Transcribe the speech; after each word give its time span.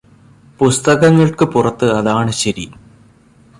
പുസ്തകങ്ങള്ക്ക് 0.59 1.45
പുറത്ത് 1.53 1.87
അതാണ് 1.93 2.31
ശരി 2.41 2.65